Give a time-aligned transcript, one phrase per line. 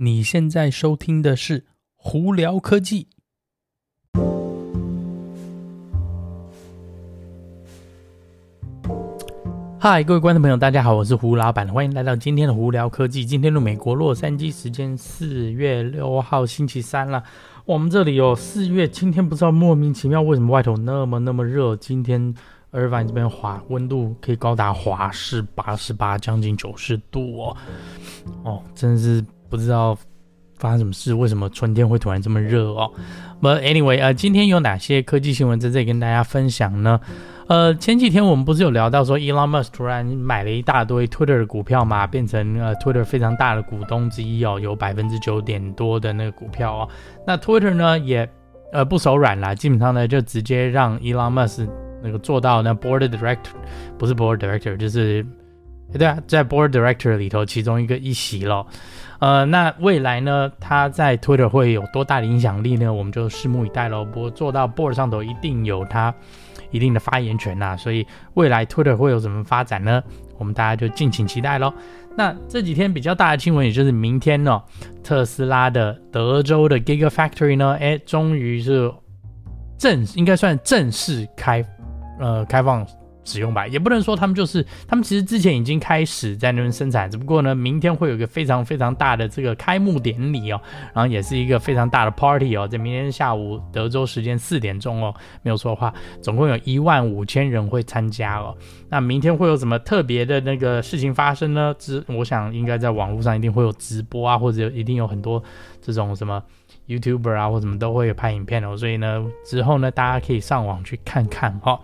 [0.00, 1.64] 你现在收听的是
[1.96, 3.08] 胡聊科技。
[9.80, 13.26] 嗨，各位观众朋友，大家好，我是胡老板，欢迎来到今天的胡聊科技。
[13.26, 17.24] 今天的美国洛杉矶时间四月六号星期三了，
[17.64, 22.32] 我们这里有四月，今天不知道莫名其妙为什么外头那么那么热，今天。
[22.72, 27.56] 尔法这边华温度可以高达华氏八十八，将近九十度哦，
[28.44, 29.96] 哦，真是不知道
[30.58, 32.90] 发生什么事，为什么春天会突然这么热哦
[33.40, 37.00] ？But anyway，呃，今天有哪些科技新闻在这里跟大家分享呢？
[37.46, 46.88] 呃，前几天我们不是有聊到说，Elon Musk 突然买了一大堆 Twitter 的股票嘛，变成呃 Twitter 非常大的股东之一哦，有百分之九点多的那个股票哦。
[47.26, 48.28] 那 Twitter 呢也
[48.72, 51.68] 呃不手软啦，基本上呢就直接让 Elon Musk。
[52.00, 53.50] 那个做到那 board director
[53.98, 55.26] 不是 board director 就是，
[55.92, 58.66] 对啊，在 board director 里头其中一个一席咯。
[59.20, 62.92] 呃，那未来呢，他在 Twitter 会有多大的影响力呢？
[62.92, 64.04] 我们就拭目以待喽。
[64.04, 66.14] 不过做到 board 上头一定有他
[66.70, 70.02] 一定的发言权呐、所以未来 Twitter 会有什么发展呢？
[70.36, 71.72] 我们大家就敬请期待喽。
[72.16, 74.62] 那这几天比较大的新闻，也就是明天呢，
[75.02, 78.92] 特斯拉的德州的 Gigafactory 呢，哎，终于是
[79.78, 81.64] 正应该算正式开。
[82.20, 82.84] 呃，开放
[83.28, 90.58] 使用吧，也不能说他们就是，他们其实之前已经开始在那边生产，只不过呢，明天会有一个非常非常大的这个开幕典礼哦，
[90.94, 98.56] 然后也是一个非常大的 party 哦，在明天下午德州时间四点钟哦，没有错的话，总共有一万五千人会参加哦。
[98.88, 101.74] 那明天会有什么特别的那个事情发生呢？
[101.78, 105.42] 直，我想应该在网络上一定会有直播啊，或者一定有很多
[105.82, 106.42] 这种什么。
[106.88, 111.80] YouTuber 啊，或什么都会有拍影片哦，所以呢，之后呢，大家可以上网去看看哈、哦。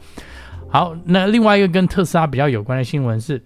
[0.75, 3.41] 好，那另外一个跟特斯拉比较有关的新闻是，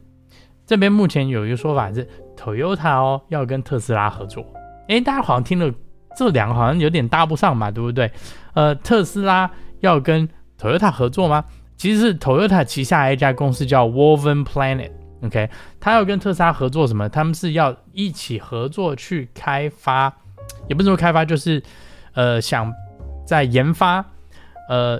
[0.64, 4.42] 这边目前有一个说法是，Toyota 哦要跟特斯拉合作。
[4.88, 5.70] 诶，大家好像听了
[6.16, 8.10] 这两个好像有点搭不上嘛，对不对？
[8.54, 9.50] 呃，特斯拉
[9.80, 10.26] 要跟
[10.58, 11.44] Toyota 合作吗？
[11.76, 17.10] 其实是 Toyota 旗下一家公司叫 Woven Planet，OK，他要跟特斯拉合作什么？
[17.10, 20.10] 他们是要一起合作去开发。
[20.66, 21.62] 也不是说开发，就是，
[22.14, 22.72] 呃，想
[23.26, 24.02] 在研发，
[24.70, 24.98] 呃，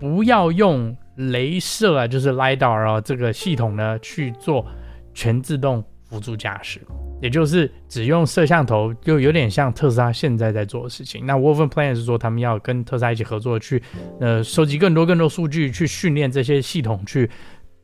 [0.00, 4.64] 不要用镭射啊，就是 LiDAR 啊这个系统呢去做
[5.12, 6.80] 全自动辅助驾驶，
[7.20, 11.26] 也就是只用摄像头，就有点像特斯拉现在在做的事情。
[11.26, 13.82] 那 Woven Planet 是说他们要跟特斯拉一起合作，去
[14.20, 17.28] 呃收集更多更多数据，去训练这些系统，去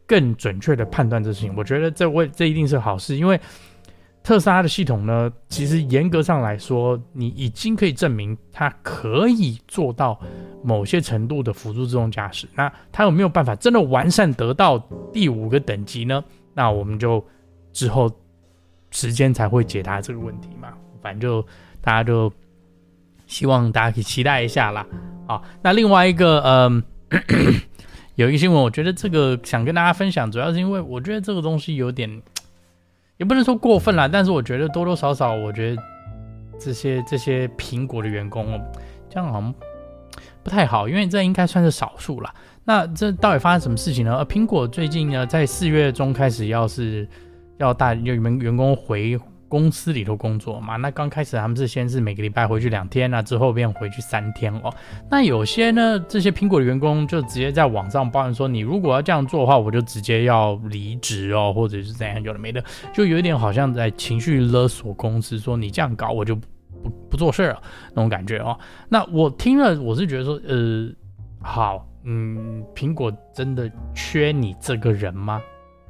[0.07, 1.53] 更准确的判断这事情。
[1.57, 3.39] 我觉得这为这一定是好事，因为。
[4.25, 10.19] 特斯拉的系统呢，其实严格上来说，你已经可以证明它可以做到
[10.63, 12.49] 某些程度的辅助自动驾驶。
[12.55, 14.79] 那它有没有办法真的完善得到
[15.13, 16.25] 第五个等级呢？
[16.55, 17.23] 那我们就
[17.71, 18.11] 之后
[18.91, 20.69] 时间才会解答这个问题嘛。
[21.03, 21.47] 反正就
[21.83, 22.33] 大家就
[23.27, 24.87] 希望大家可以期待一下啦。
[25.27, 26.83] 好，那另外一个，嗯，
[28.17, 32.23] 有一个新闻，我觉得这个想跟大家分享，主要是因为我觉得这个东西有点。
[33.17, 35.83] 也不能说过分啦，但是我觉得多多少少，我觉得
[36.59, 38.61] 这些这些苹果的员工哦，
[39.09, 39.55] 这样好像
[40.43, 42.35] 不太好，因为这应该算是少数啦。
[42.65, 44.17] 那这到底发生什么事情呢？
[44.17, 47.09] 而苹果最近呢，在四月中开始要是
[47.59, 49.19] 要大有员员工回。
[49.55, 54.75] 公司里头工作嘛，那刚开始他们是先是每个礼拜回去两天啊，之后变回去三天哦。
[55.09, 62.61] 那有些呢，这些苹果的员工就直接在网上抱怨说，你如果要这样做的话，我就直接要离职哦，或者是怎样，有的没的，
[62.93, 66.43] 就有一点好像在情绪勒索公司，说你这样搞我就不
[67.13, 68.59] 不做事了那种感觉哦。
[68.89, 70.89] 那我听了，我是觉得说，呃，
[71.41, 75.41] 好，嗯，苹果真的缺你这个人吗？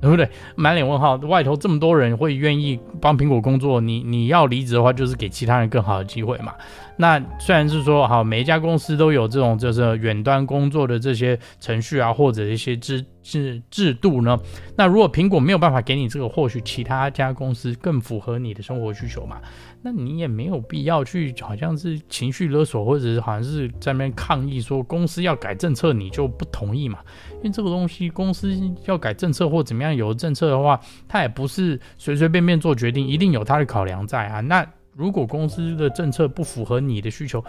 [0.05, 0.29] 对不对？
[0.55, 6.53] 满脸问号，外头这么多人会愿意帮苹果工作，你你要离职的话，就是给其他人更好的机会嘛。
[6.97, 14.39] 那虽然是说好，每一家公司都有这种就是远端工作的这些程序啊，或者一些制制制度呢。
[14.77, 19.41] 那如果苹果没有办法给你这个，或许其他家公司更符合你的生活需求嘛。
[19.83, 27.01] 那你也没有必要去，好像是情绪勒索，或者是好像是在那边抗议说公司要改政策，你就不同意嘛？
[27.39, 28.57] 因为这个东西，公司
[28.87, 34.41] 要改政策或怎么样有政策的话，他也不是随随便便做决定，一定有他的考量在啊。
[34.41, 37.45] 那如果公司的政策不符合你的需求，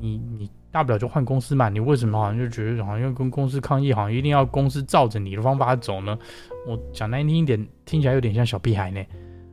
[0.00, 1.68] 你你大不了就换公司嘛。
[1.68, 6.18] 你为什么好像就觉得好像要跟公司抗议，好像一定要公司照着你的方法走呢？
[6.66, 9.00] 我讲难听一点，听起来有点像小屁孩呢。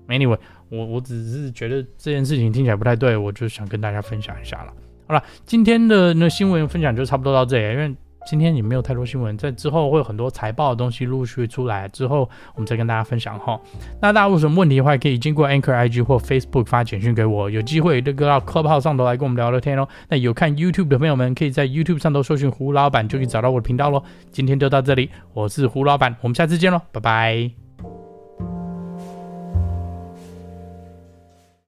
[0.08, 0.38] Anyway。
[0.70, 4.74] 我我只是觉得这件事情听起来不太对，我就想跟大家分享一下了。
[5.08, 7.96] 好了，今天的那新闻分享就差不多到这里，因为
[8.26, 13.60] 今天也没有太多新闻，在之后会有很多财报的东西陆续出来，之后我们再跟大家分享哈。
[14.02, 19.88] 那大家有什么问题的话，可以经过 Anchor IG 或 Facebook 发简讯给我，有机会这个到 Clubhouse 上头来跟我们聊聊天哦。
[20.10, 24.04] 那有看 YouTube 的朋友们，可以在 YouTube 上头搜寻胡老板，就可以找到我的频道喽。
[24.32, 27.65] 今天就到这里，我是胡老板，我们下次见喽，拜拜。